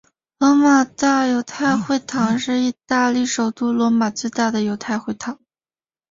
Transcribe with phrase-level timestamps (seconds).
[0.39, 5.37] 罗马大犹太会堂是意大利首都罗马最大的犹太会堂。